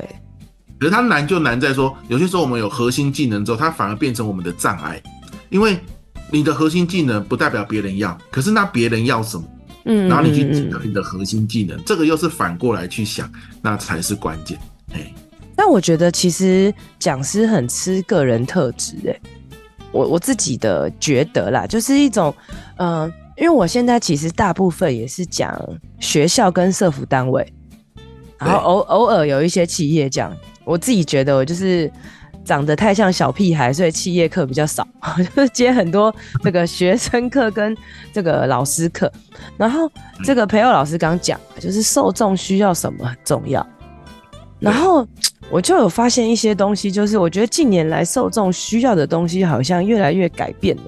[0.78, 5.02] 可是它难就难在说，有些时候我们有核心技能之后，它反而变成我们的障碍，
[5.50, 5.76] 因为
[6.30, 9.44] 你的核心技能不代表别人要，可是那别人要什么？
[9.86, 13.28] 嗯，然后你去提高你的核心技能，嗯嗯嗯，这个又是反过来去想，
[13.62, 14.58] 那才是关键。
[14.92, 15.12] 哎，
[15.54, 19.20] 但我觉得其实讲师很吃个人特质，哎，
[19.92, 22.34] 我我自己的觉得啦，就是一种，
[22.76, 25.58] 嗯、呃，因为我现在其实大部分也是讲
[26.00, 27.52] 学校跟社服单位，
[28.38, 31.90] 然后偶偶尔有一些企业讲，我自己觉得我就是。
[32.44, 34.88] 长得太像小屁孩，所以企业课比较少，
[35.36, 37.76] 就是接很多这个学生课跟
[38.10, 39.12] 这个老师课。
[39.58, 39.90] 然后
[40.24, 43.66] 这个培佑老师刚讲，就是受众需要什么很重要。
[44.60, 45.06] 然后
[45.50, 50.82] 我就有发现一些东西，就是我觉得近年来受众需要的东西好像越来越改变了。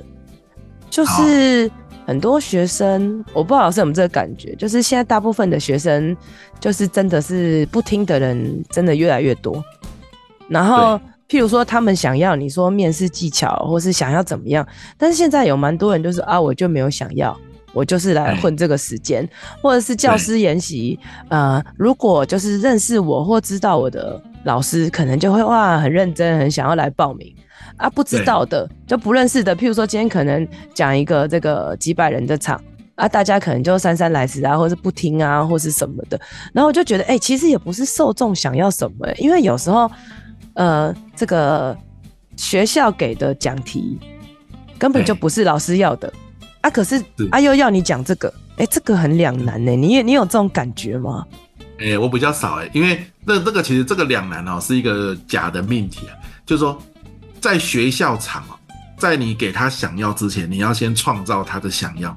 [0.89, 1.71] 就是
[2.07, 6.17] 很多学生，我不知道老师有没有这个感觉，就是现在大部分的学生，
[6.59, 9.63] 就是真的是不听的人真的越来越多。
[10.49, 11.01] 然后。
[11.31, 14.67] 譬如说，他们想要你说面试技巧，或是想要怎么样，
[14.99, 17.39] 但是现在有蛮多人就是啊，我就没有想要，
[17.73, 19.29] 我就是来混这个时间，
[19.63, 27.35] 或者是教师研习，呃，如果就是认识我或知道我的老师，可能就会哇很认真，很想要来报名。
[27.77, 32.63] 啊，不知道的就不认识的，譬如说今天可能讲一个这个几百人的场
[32.95, 36.21] 啊，大家可能就姗姗来迟啊，或是不听啊，或是什么的，
[36.53, 39.91] 然后我就觉得哎、欸，其实也不是受众想要什么、欸，因为有时候。
[40.55, 41.75] 呃，这个
[42.37, 43.99] 学校给的讲题
[44.79, 46.13] 根本就不是老师要的
[46.61, 46.71] 啊！
[46.71, 49.73] 可是啊，又要你讲这个，哎、欸，这个很两难呢。
[49.73, 51.27] 你你有这种感觉吗？
[51.79, 56.13] 哎、欸，我比较少哎，因为那这个其实这个两难哦，是一个假的命题啊。
[56.45, 56.81] 就是说，
[57.41, 58.59] 在学校场哦，
[58.99, 62.15] 在你给他想要之前，你要先创造他的想要。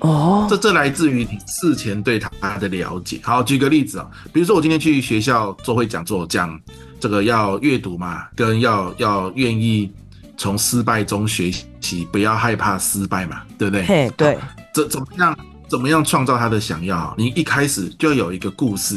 [0.00, 3.20] 哦，这这来自于你事前对他的了解。
[3.22, 6.58] 好，举个例子啊，比如说我今天去学校做会讲座，讲
[7.00, 9.92] 这个要阅读嘛，跟要要愿意
[10.38, 13.84] 从失败中学习，不要害怕失败嘛，对不对？
[13.84, 14.38] 嘿，对。
[14.72, 17.14] 怎怎么样怎么样创造他的想要？
[17.18, 18.96] 你一开始就有一个故事，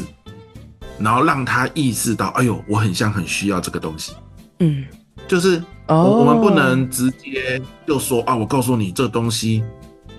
[0.98, 4.12] 然后让他意识到，哎呦，我很像很需要这个东西。
[4.60, 4.86] 嗯，
[5.28, 9.62] 就是我我们不能直接就说啊，我告诉你这东西。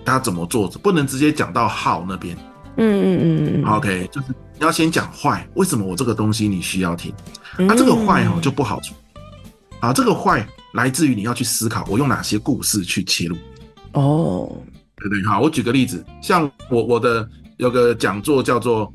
[0.06, 2.36] 他怎么做，不能直接讲到好那边。
[2.76, 7.10] 嗯嗯嗯嗯，OK，就是你要先讲坏，为什么我这个东西你需要听？
[7.56, 8.92] 那、啊、这个坏哦就不好处。
[9.80, 13.36] 啊，这个坏来自于你要去思考，我用哪些故事去切入。
[13.92, 14.62] 哦，
[14.96, 18.92] 对对，好，我举个例子，像我我的有个讲座叫做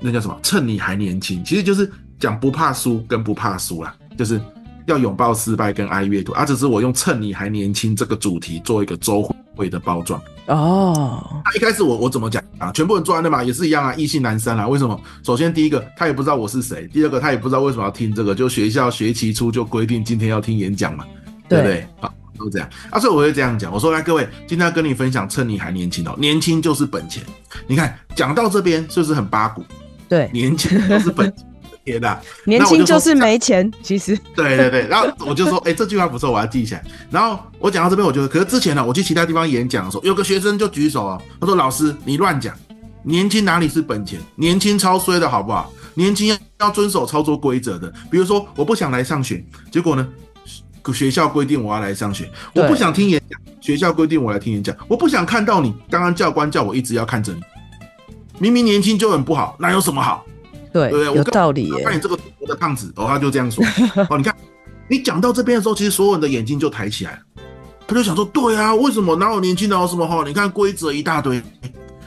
[0.00, 0.38] 那叫什么？
[0.42, 4.40] 趁你还年轻，其实就是讲不怕输跟不怕输啦，就是
[4.86, 6.32] 要拥抱失败跟爱阅读。
[6.32, 9.34] 啊，只是我用趁你还年轻这个主题做一个周会。
[9.56, 10.18] 会的包装
[10.50, 12.72] 哦，那一开始我我怎么讲啊？
[12.72, 14.66] 全部人坐在那嘛，也是一样啊，异性男生啊。
[14.66, 15.00] 为什么？
[15.22, 18.34] 首先第一个他也不知道我是谁，第二个他也不知道为什么要听这个。
[18.34, 21.04] 就学校学期初就规定今天要听演讲嘛，
[21.48, 21.86] 对不对？
[22.00, 23.72] 好，都这样啊，所以我会这样讲。
[23.72, 27.22] 我说来各位，今天要跟你分享，趁你还年轻哦，年轻就是本钱。
[27.68, 29.64] 你看讲到这边是不是很八股？
[30.08, 31.46] 对，年轻就是本钱。
[31.84, 34.16] 天呐，年轻就是没钱，其实。
[34.34, 36.84] 对 对对，然后我就说，哎、欸，这句话不错，我要记起来。
[37.10, 42.54] 然后我讲到这边，我觉得，可是之前呢，我去其他地方演讲的时候，有个学生就举手啊，他说：“老师，你乱讲，
[43.02, 44.20] 年轻哪里是本钱？
[44.36, 45.72] 年轻超衰的好不好？
[45.94, 47.92] 年轻要遵守操作规则的。
[48.10, 50.06] 比如说，我不想来上学，结果呢，
[50.92, 57.40] 学校规定我要来上学；我不想听演讲，学校规定我来听演讲；我不想看到你，刚刚教官叫我一直要看着你。
[58.38, 60.24] 明明年轻就很不好，那有什么好？”
[60.72, 61.84] 对，对，有道理耶。
[61.84, 63.64] 看你这个的胖子，哦，他就这样说。
[64.08, 64.34] 哦，你看，
[64.88, 67.18] 你讲到这边的时候，其实所有人的眼睛就抬起来了。
[67.86, 70.22] 他就想说，对啊，为什么哪有年轻人有什么哈？
[70.26, 71.42] 你看规则一大堆。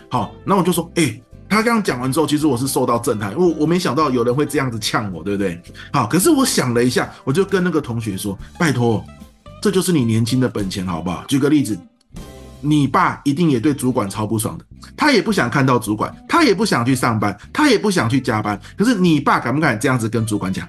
[0.10, 5.62] 好，那我就说，哎、欸，他刚刚讲完之后，其实我是受到震撼，因为我没想到有人会这样子呛我，对不对？
[5.91, 9.04] 好，可是我想了一下，我就跟那个同学说，拜托，
[9.62, 11.23] 这就是你年轻的本钱，好不好？
[11.28, 11.78] 举个例子。
[12.65, 14.63] 你爸一定也对主管超不爽的，
[14.96, 18.60] 他也不想看到主管，他也不想去上班，他也不想去加班。
[18.78, 20.67] 可是你爸敢不敢这样子跟主管讲？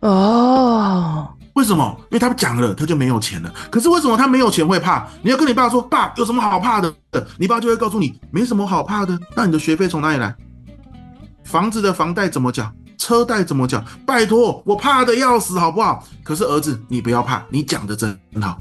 [0.00, 1.96] 哦，为什么？
[2.04, 3.52] 因为他讲了，他就没有钱了。
[3.70, 5.06] 可是为什么他没有钱会怕？
[5.22, 6.92] 你要跟你爸说，爸有什么好怕的？
[7.38, 9.18] 你爸就会告诉你，没什么好怕的。
[9.36, 10.34] 那你的学费从哪里来？
[11.44, 12.70] 房子的房贷怎么缴？
[12.96, 13.82] 车贷怎么缴？
[14.06, 16.06] 拜托，我怕的要死，好不好？
[16.22, 18.58] 可是儿子，你不要怕，你讲的真好。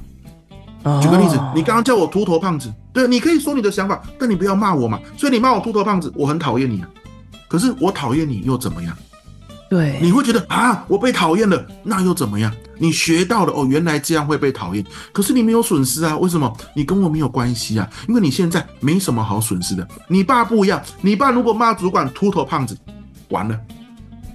[1.02, 5.00] 举个例子，你刚刚叫我秃头胖子，对，你可以说你的想法，但你不要骂我嘛。
[5.16, 6.90] 所以你骂我秃头胖子，我很讨厌你啊。
[7.48, 8.94] 可是我讨厌你又怎么样？
[9.70, 12.52] 对，你会觉得啊，我被讨厌了，那又怎么样？
[12.78, 14.84] 你学到了哦，原来这样会被讨厌。
[15.14, 16.52] 可是你没有损失啊，为什么？
[16.74, 19.88] 你跟我没有关系啊，因为你现在没什么好损失的。
[20.10, 22.78] 你爸不一样，你爸如果骂主管秃头胖子，
[23.30, 23.58] 完了，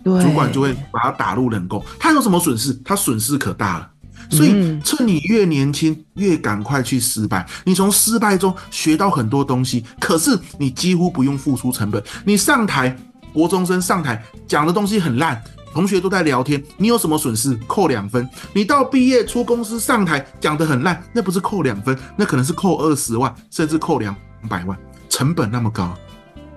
[0.03, 1.85] 对，主管就会把他打入冷宫。
[1.99, 2.73] 他有什么损失？
[2.85, 3.91] 他损失可大了。
[4.31, 7.47] 所以，趁你越年轻，越赶快去失败。
[7.65, 12.03] 你从失败中学到很多东西，可是你几乎不用付出成本。
[12.25, 12.97] 你上台，
[13.33, 17.59] 国中生上台讲的东西很烂，同学都在聊天，你有什么损失？
[17.67, 18.29] 扣两分。
[18.53, 24.15] 你到毕业出公司上台讲的很烂，那不是扣两分，那可能是扣二十万，甚至扣两
[24.49, 25.95] 百万，成本那么高。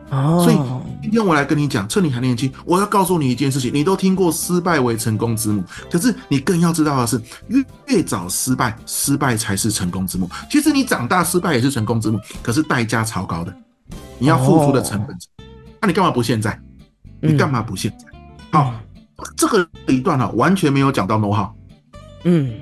[0.10, 0.58] 哦，所以
[1.02, 10.30] 今天我来跟你讲，趁你还年轻，我要告诉你一件事情，你都听过失败为成功之母，可是你更要知道的是，越越早失败，失败才是成功之母。
[10.50, 13.54] 其实你长大失败也是成功之母，可是代价超高的，
[14.18, 15.10] 你要付出的成本。
[15.10, 15.48] 那、哦
[15.82, 16.58] 啊、你干嘛不现在？
[17.20, 18.06] 你干嘛不现在？
[18.52, 21.50] 好、嗯，这个一段啊，完全没有讲到 know how。
[22.24, 22.54] 嗯，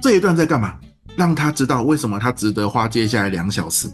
[0.00, 0.74] 这一段在干嘛？
[1.16, 3.88] 让他知道为什么他值得花接下来两小时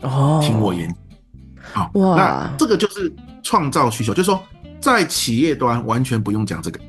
[0.00, 0.92] 哦，听我演。
[1.76, 4.42] 好，哇，那这个就是创造需求，就是说，
[4.80, 6.80] 在企业端完全不用讲这个，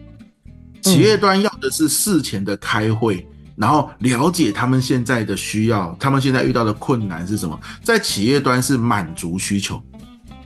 [0.81, 9.83] 企业端要的是事前的开会，嗯，然后了解他们现在的需要，他们现在遇到的困难是什么，在企业端是满足需求，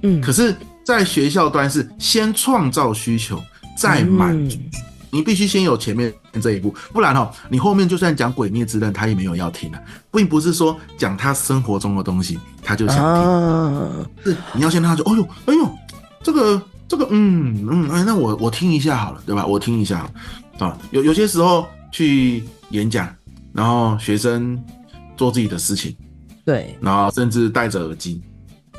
[0.02, 3.40] 嗯，可是在学校端是先创造需求，
[3.78, 4.58] 再满足。
[4.58, 4.72] 嗯
[5.12, 14.06] 你必须先有前面这一步，不然哈，你后面就算讲《鬼灭之刃》，他也没有要听的，并不是说讲他生活中的东西，他就想听。
[14.24, 15.78] 是你要先让他说，哎呦，哎呦，
[16.24, 19.45] 这个这个，嗯嗯，哎，那我我听一下好了，对吧？
[19.45, 20.10] 我听一下
[20.60, 20.78] 啊。
[20.91, 23.13] 有有些时候去演讲，
[23.54, 24.58] 然后学生
[25.17, 25.95] 做自己的事情，
[26.45, 28.21] 对，然后甚至戴着耳机。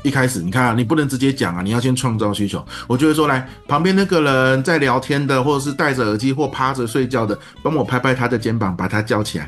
[0.03, 2.63] 一开始你看啊，你不能直接讲啊，你要先创造需求。
[2.87, 9.47] 我就会说，来旁边那个人在聊天的，或者是戴着耳机或趴着睡觉的，帮我拍拍他的肩膀，把他叫起来。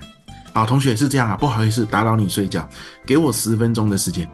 [0.53, 2.67] 好，同学是这样啊，不好意思打扰你睡觉，
[3.05, 4.25] 给我十分钟的时间，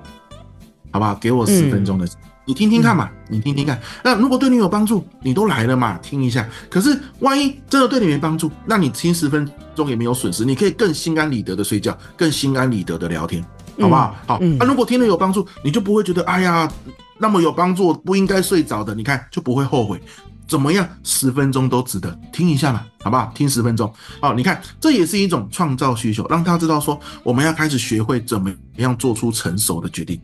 [0.92, 1.16] 好不好？
[1.16, 3.82] 给我十分钟的时间，嗯，你听听看嘛，你听听看。
[4.04, 6.48] 那如果对你有帮助，你都来了嘛，听一下。
[6.70, 13.44] 可是万一真的对你没帮助，那你听十分钟也没有损失，你可以更心安理得的睡觉，更心安理得的聊天。
[13.82, 14.16] 好不好？
[14.28, 16.72] 好，那、如果听了有帮助，你就不会觉得哎呀，
[17.18, 20.02] 那么有帮助不应该睡着的，你看就不会后悔。
[20.48, 23.32] 怎么样，十分钟都值得，听一下嘛，好不好？
[23.34, 23.90] 听十分钟，
[24.20, 30.20] 好，你看，这也是一种创造需求，让他知道说，我们要开始学会怎么样做出成熟的决定。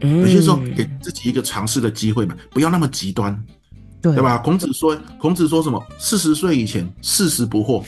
[0.00, 3.38] 有些时候给自己一个尝试的机会嘛，不要那么极端，
[4.00, 4.38] 对，对吧？
[4.38, 5.82] 孔子说，孔子说什么？
[5.98, 7.84] 四十岁以前，四十不惑。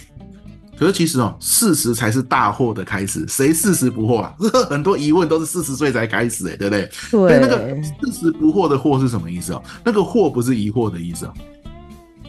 [0.78, 3.26] 可是其实哦，四十才是大祸的开始。
[3.26, 4.34] 谁四十不惑啊？
[4.70, 6.90] 很多疑问都是四十岁才开始，哎，对不对？
[7.10, 7.40] 对。
[7.40, 9.62] 那个四十不惑的惑是什么意思哦？
[9.84, 11.34] 那个惑不是疑惑的意思哦，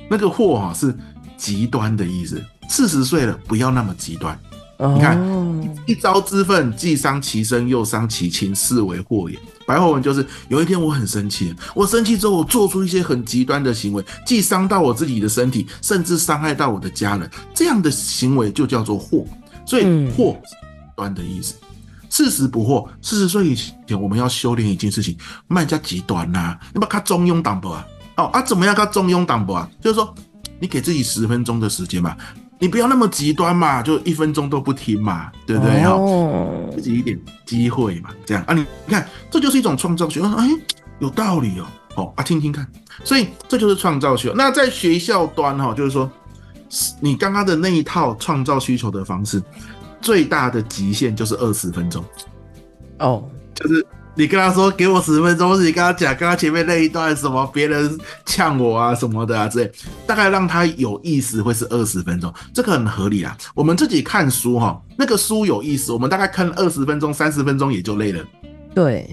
[0.09, 0.93] 那个惑哈是
[1.38, 2.41] 极端的意思。
[2.67, 4.39] 四十岁了，不要那么极端。
[4.81, 5.19] 你看，
[5.85, 9.37] 一朝之愤，既伤其身，又伤其亲，是为祸也。
[9.67, 19.25] 白话文就是，有一天我很生气，我生气之后，我做出一些很极端的行为，既伤到我自己的身体，甚至伤害到我的家人，这样的行为就叫做祸。
[19.65, 21.55] 所以惑是极端的意思。
[22.09, 27.85] 四十不惑，四十岁以前我们要修炼一件事情，卖家极端呐、啊，你把它中庸党不啊。
[28.15, 28.73] 哦啊，怎么样？
[28.73, 29.69] 它中庸党不啊？
[29.81, 30.15] 就是说，
[30.59, 32.15] 你给自己十分钟的时间嘛。
[32.59, 35.81] 你不要那么极端嘛，就一分钟都不听嘛，对不对？
[35.85, 40.21] 哦，自己一点机会嘛，这样啊你，你看，这就是一种创造学。
[40.21, 40.49] 哎，
[40.99, 42.67] 有道理哦，哦啊，听听看，
[43.03, 44.33] 所以这就是创造学。
[44.35, 46.11] 那在学校端哈，就是说，
[46.99, 49.41] 你刚刚的那一套创造需求的方式，
[50.01, 52.03] 最大的极限就是二十分钟，
[52.99, 53.23] 哦，
[53.55, 53.85] 就是。
[54.19, 59.71] 你跟他说给我十分钟，是你跟他讲刚刚前面那一段什么别人呛我啊什么的啊之类，
[60.05, 63.38] 大概让他有意思会是二十分钟，这个很合理啊。
[63.55, 68.21] 我们自己看书哈，那个书有意思，我们大概看二十分钟、三十分钟也就累了。
[68.75, 69.10] 对，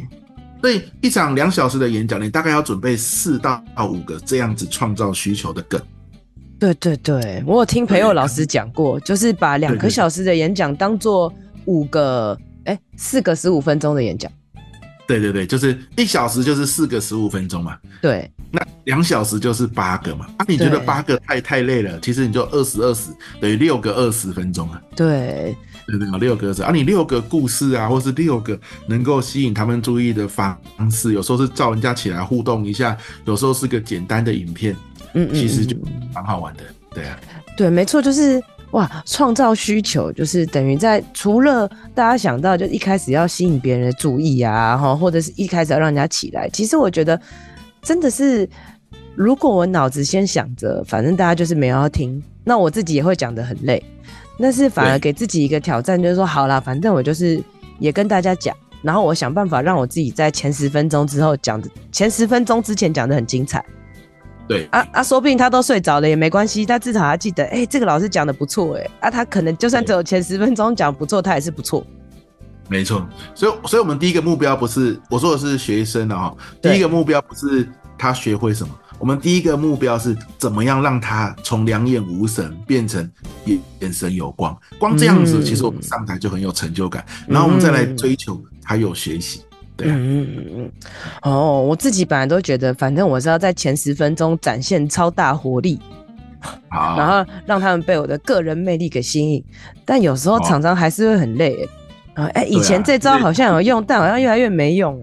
[0.60, 5.80] 所以一场两小时的演讲，你大概要准备四到五个这样子创造需求的梗。
[6.58, 11.32] 对对对，我有听培祐老师讲过，就是把两个小时的演讲当做
[11.66, 14.28] 五个哎四个十五分钟的演讲。
[15.06, 17.78] 对对对，就是一小时就是四个十五分钟嘛。
[18.02, 20.26] 对，那两小时就是八个嘛。
[20.36, 21.98] 啊，你觉得八个太太累了？
[22.00, 24.82] 其实你就二十二十等于六个二十分钟啊。
[24.96, 30.58] 对，对对，六个二十啊，你六个故事啊，或是六个能够吸引他们注意的方
[30.90, 34.74] 式，有时候是叫人家起来互动一下，有时候是个简单的影片，
[35.14, 35.76] 嗯，嗯，其实就
[36.12, 36.62] 蛮好玩的。
[36.92, 37.18] 对啊，
[37.56, 38.42] 对，没错，就是。
[38.76, 46.46] 哇，创造需求就是等于在除了大家想到就一开始要吸引别人的注意啊，哈，或者是一开始要让人家起来。
[46.50, 47.18] 其实我觉得
[47.80, 48.46] 真的是，
[49.14, 53.82] 如果我脑子先想着，反正大家就是没有要听，那我自己也会讲得很累。
[54.38, 57.42] 但是反而给自己一个挑战，就是说好啦，反正我就是
[57.78, 63.64] 也跟大家讲，然后我想办法让我自己在前十分钟之后讲的，前十分钟之前讲得很精彩。
[64.48, 64.66] 对。
[64.70, 71.86] 啊啊，说不定他都睡着了也没关系，他至少还记得，哎、欸，这个老师讲的不错，哎，啊，他可能就算只有前十分钟讲不错，他也是不错。
[72.68, 83.08] 没错，所以，所以我们第一个目标不是我说的是学生的哈，第一个目标不是他学会什么，我们第一个目标是怎么样让他从两眼无神变成
[83.44, 89.42] 眼眼神有光，光这样子，其实我们上台就很有成就感，嗯、然后我们再来追求他有学习。
[89.76, 90.72] 对啊、嗯嗯嗯嗯，
[91.22, 95.78] 哦，我自己本来都觉得，反正我是要在前十分钟展现超大活力，
[96.70, 99.44] 好 然后让他们被我的个人魅力给吸引。
[99.84, 101.68] 但有时候常常还是会很累，
[102.14, 104.98] 啊，哎，以前这招好像有用，啊、但好像越来越没用。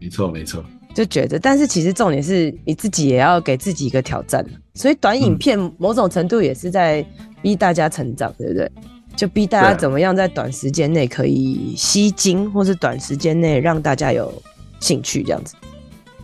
[0.00, 7.04] 没错没错，就觉得，但是其实重点是你自己也要给自己一个挑战，所以短影片某种程度也是在
[7.42, 8.70] 逼大家成长，对不对？
[9.16, 14.30] 就逼大家怎么样在短时间内可以吸睛，或是短时间内让大家有
[14.78, 15.54] 兴趣这样子。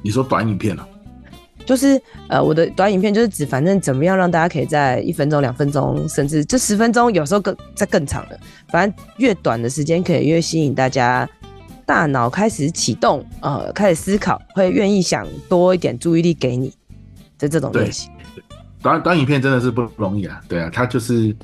[0.02, 0.86] 你说短影片啊？
[1.64, 11.26] 就是呃，我的短影片就是指反正怎么样让大家可以在一分钟、两分钟，甚至这十分钟，有时候更在更长的，反正越短的时间可以越吸引大家
[11.86, 16.74] 大脑开始启动，呃，开始思考，会愿意想多一点注意力给你
[17.38, 18.10] 的这种类型。
[18.82, 21.34] 短短影片真的是不容易啊，对啊，它就是。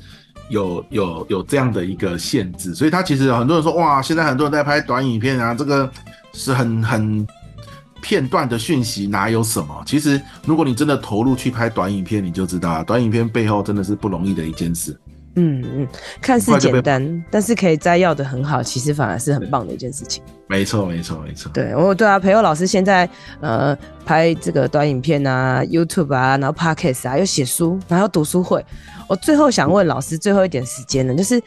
[0.49, 5.89] 有有有这样的一个限制，所以他其实很多人说，哇，现在很多人在拍短影片啊，这个
[6.33, 7.27] 是很很
[8.01, 9.83] 片段的讯息，哪有什么？
[9.85, 14.97] 其实如果你真的投入去拍短影片，你就知道啊，短影片背后真的是不容易的一件事。
[15.35, 15.87] 嗯嗯，
[16.21, 20.23] 看似简单，但是可以摘要的很好，其实反而是很棒的一件事情。
[20.47, 21.51] 没错没错没错。
[21.53, 23.07] 对，我对啊，培佑老师现在
[23.39, 28.65] 呃拍这个短影片啊，YouTube 啊，然后 Podcast 啊，又写书，然后读书会。
[29.07, 31.39] 我最后想问老师最后一点时间呢，就是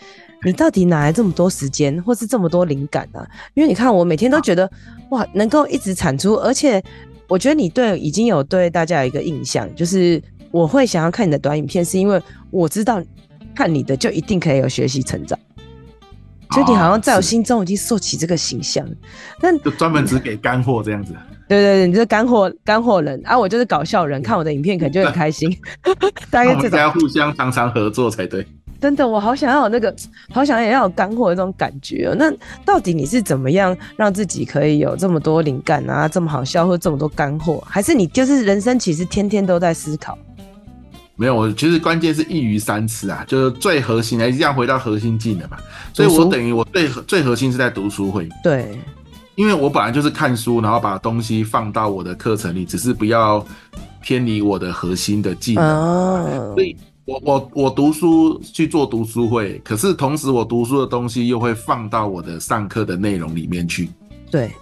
[0.45, 3.27] 你到底哪来这么多时间，或是这么多灵感呢？
[3.55, 4.71] 因为你看我每天都觉得
[5.11, 6.81] 哇，能够一直产出，而且
[7.29, 13.03] 我觉得你对已经有对大家有一个印象，就是我会想要看你的短影片，是因为我知道
[13.55, 15.39] 看你的就一定可以有学习成长，
[16.51, 18.87] 就你好像在我心中已经塑起这个形象，
[19.41, 21.15] 那就专门只给干货这样子。
[21.49, 25.55] 对对对，你是干货干货人啊，我就是搞笑人，看我的影片可能就很开心。
[26.31, 28.47] 大概这种，我们应该互相常常合作才对。
[28.81, 29.95] 真的，我好想要有那个，
[30.31, 32.15] 好想要有干货的那种感觉喔。
[32.17, 32.33] 那
[32.65, 37.63] 到底你是怎么样让自己可以有这么多灵感啊，这么好笑，或这么多干货？
[37.67, 40.19] 还是你就是人生其实天天都在思考？
[41.17, 45.57] 没有，我其实关键是一鱼三吃啊，就是最核心的，一定要回到核心技能嘛。
[45.93, 48.29] 所以我等于我最最核心是在读书会。
[48.43, 48.79] 对，
[49.35, 53.45] 因为我本来就是看书，然后把东西放到我的课程里，只是不要
[54.01, 55.65] 偏离我的核心的技能。
[55.65, 56.77] 哦，所以。
[57.05, 63.91] 我我我读书去做读书会，可是同时我读书的东西又会放到我的上课的内容里面去。
[64.31, 64.53] 对，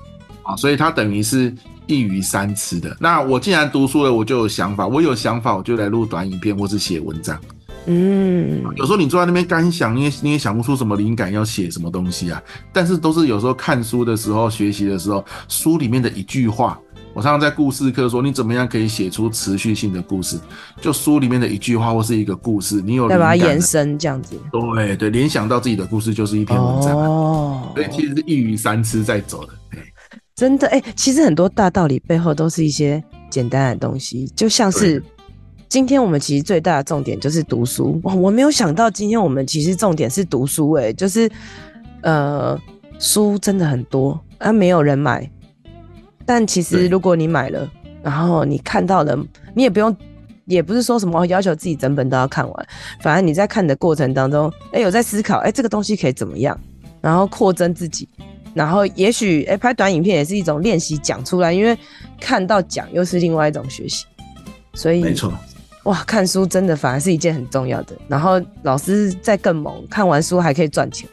[0.42, 1.55] 啊，所以它等于是
[1.91, 2.97] 一鱼三吃的。
[3.01, 7.38] 那我既然读书了，我就有想法，我有想法我就来录短影片或是写文章。
[7.86, 12.41] 嗯，有时候你坐在那边干想，你也你也想不出什么灵感要写什么东西啊。
[12.72, 16.78] 但是都是有时候看书的时候、学习的时候，书里面的一句话。
[17.12, 20.38] 我常常在故事课说，你怎么样可以写出持续性的故事？
[20.80, 24.38] 就书里面的一句话或是一个故事，你有再把它延伸这样子。
[24.53, 26.97] 对对，联想到自己的故事就是一篇文章。
[26.97, 29.53] 哦，所以其实是一鱼三吃在走的。
[30.41, 35.05] 真的哎，其实很多大道理背后都是一些简单的东西，就像是
[35.68, 38.01] 今天我们其实最大的重点就是读书。
[38.05, 41.30] 哇，我没有想到今天我们其实重点是读书哎，就是
[42.01, 42.59] 呃，
[42.99, 45.30] 书真的很多啊，没有人买。
[46.24, 47.70] 但其实，如果你买了，
[48.03, 49.14] 然后你看到了，
[49.55, 49.95] 你也不用，
[50.47, 52.68] 也不是说什么要求自己整本都要看完，
[53.03, 56.59] 反正你在看的过程当中，哎，有在思考，哎，这个东西可以怎么样，
[57.03, 58.09] 然后扩增自己，
[58.55, 61.76] 然后也许，哎，拍短影片也是一种练习，讲出来，因为
[62.20, 64.05] 看到讲又是另外一种学习，
[64.74, 65.32] 所以，没错，
[65.84, 67.96] 哇，看书真的反而是一件很重要的。
[68.09, 71.09] 然后老师再更猛，看完书还可以赚钱。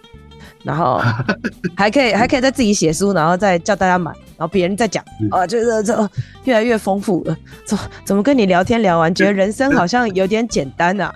[0.63, 1.01] 然后
[1.77, 6.09] 还可以，还可以再自己写书，然后再叫大家买，然后别人再讲，啊，就是这
[6.43, 7.37] 越来越丰富了。
[7.63, 11.13] 怎怎么跟你聊天聊完，觉得人生好像有点简单啊？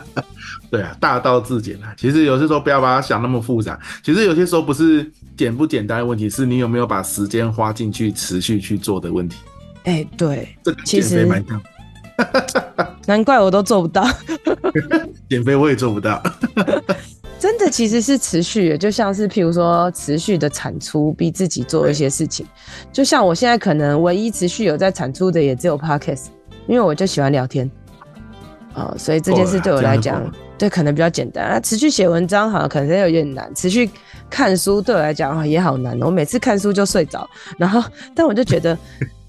[0.70, 1.94] 对啊，大道至简啊。
[1.96, 3.78] 其实有些时候不要把它想那么复杂。
[4.02, 9.36] 其实有些时候不是简不简单的问题，是你有没有把时间花进去，持续去做的问题。
[9.84, 11.60] 哎，对，这个减肥蛮像。
[13.06, 14.06] 难怪我都做不到。
[15.28, 16.22] 减肥我也做不到。
[17.40, 22.46] 真的其实是持续的，就像是譬如说持续的产出，逼自己做一些事情。
[22.92, 26.26] 就像我现在可能唯一持续有在产出的也只有 Podcast，
[26.66, 27.70] 因为我就喜欢聊天
[28.72, 30.22] 啊、呃，所以这件事对我来讲，
[30.56, 31.60] 对可能比较简单啊。
[31.60, 33.90] 持续写文章好像可能有点难，持续
[34.28, 35.98] 看书对我来讲也好难。
[36.00, 37.82] 我每次看书就睡着，然后
[38.14, 38.76] 但我就觉得，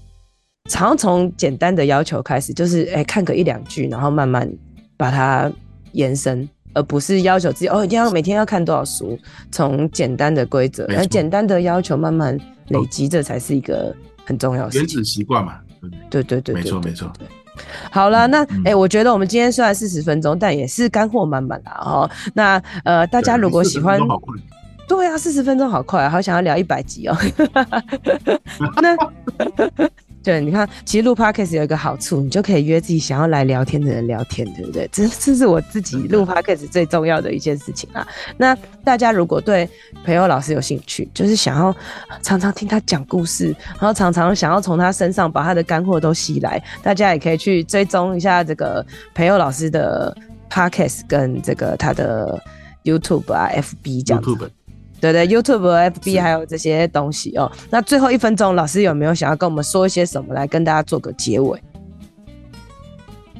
[0.70, 4.50] 常从简单的要求开始，就是哎、欸、看个一两句，然后慢慢
[4.96, 5.50] 把它
[5.92, 6.48] 延伸。
[6.74, 9.18] 而不是要求自己哦，一定要每天要看多少书，
[9.50, 12.38] 从简单的规则，而简单的要求慢慢
[12.68, 14.74] 累积，这才是一个很重要的。
[14.78, 15.54] 原子习惯嘛，
[16.10, 17.10] 对对对，没错没错。
[17.90, 22.10] 好了，那哎、欸，我觉得我们今天虽然四十分钟，但也是干货满满啦哦。
[22.34, 23.98] 那呃，大家如果喜欢，
[24.88, 27.16] 对啊，四十分钟好快啊，好想要聊一百集哦。
[28.82, 28.96] 那。
[30.26, 34.88] 对，你看，其实录 Podcast 有一个好处，你就可以约自己想要来聊天的人聊天，对不对？
[34.92, 38.04] 这这是我自己录 Podcast 最重要的一件事情啊。
[38.36, 39.70] 那大家如果对
[40.04, 41.72] 培友老师有兴趣，就是想要
[42.22, 48.84] 常常听他讲故事，然后常常想要从他身上把他的干货都吸来，大家也可以去追踪一下这个
[49.14, 50.12] 培友老师的
[50.50, 52.36] Podcast 跟这个他的
[52.82, 54.50] YouTube 啊、FB 这样子。
[55.00, 57.50] 对对，YouTube、FB 还有这些东西哦。
[57.70, 61.60] 那最后一分钟，老师有没有想要跟我们说一些什么，来跟大家做个结尾？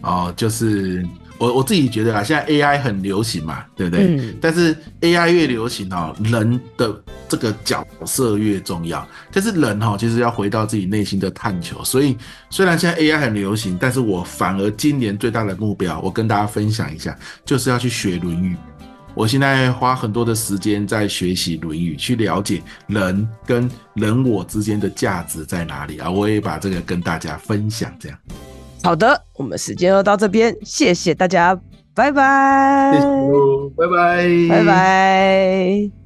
[0.02, 1.04] 哦，就是
[1.38, 4.06] 我我自己觉得啊，现在 AI 很流行嘛，对不对？
[4.06, 4.36] 嗯。
[4.40, 6.94] 但是 AI 越流行哦，人的
[7.28, 9.04] 这个角色越重要。
[9.32, 11.82] 但是人哈，其实要回到自己内心的探求。
[11.82, 12.16] 所以
[12.50, 18.54] 虽然现在 AI 很流行，但是我反而今年最大的目标，我跟大家分享一下，就是要去学《论语》。
[19.16, 26.10] 我现在花很多的时间在学习《论语》，去了解人跟人我之间的价值在哪里啊！
[26.10, 27.90] 我也把这个跟大家分享。
[27.98, 28.18] 这样，
[28.82, 31.58] 好的，我们时间就到这边，谢谢大家，
[31.94, 33.06] 拜拜，谢谢，
[33.74, 36.05] 拜拜，拜拜。